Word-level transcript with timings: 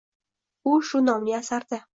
U 0.71 0.75
shu 0.89 1.03
nomli 1.11 1.39
asarida 1.43 1.85